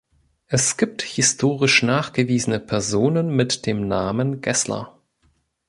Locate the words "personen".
2.59-3.35